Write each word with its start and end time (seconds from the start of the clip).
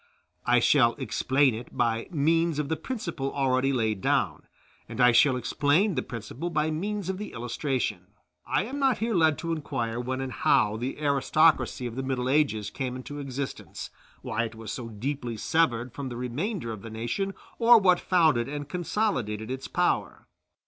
I 0.47 0.59
shall 0.59 0.93
explain 0.95 1.53
it 1.53 1.77
by 1.77 2.07
means 2.09 2.57
of 2.57 2.69
the 2.69 2.75
principle 2.75 3.31
already 3.31 3.71
laid 3.71 4.01
down, 4.01 4.47
and 4.89 4.99
I 4.99 5.11
shall 5.11 5.35
explain 5.35 5.93
the 5.93 6.01
principle 6.01 6.49
by 6.49 6.71
means 6.71 7.07
of 7.07 7.19
the 7.19 7.33
illustration. 7.33 8.07
I 8.47 8.63
am 8.63 8.79
not 8.79 8.97
here 8.97 9.13
led 9.13 9.37
to 9.37 9.51
inquire 9.51 9.99
when 9.99 10.19
and 10.19 10.31
how 10.33 10.75
the 10.75 10.99
aristocracy 10.99 11.85
of 11.85 11.95
the 11.95 12.01
Middle 12.01 12.29
Ages 12.29 12.71
came 12.71 12.95
into 12.95 13.19
existence, 13.19 13.91
why 14.23 14.45
it 14.45 14.55
was 14.55 14.71
so 14.71 14.89
deeply 14.89 15.37
severed 15.37 15.93
from 15.93 16.09
the 16.09 16.17
remainder 16.17 16.71
of 16.71 16.81
the 16.81 16.89
nation, 16.89 17.35
or 17.59 17.77
what 17.77 17.99
founded 17.99 18.49
and 18.49 18.67
consolidated 18.67 19.51
its 19.51 19.67
power. 19.67 20.27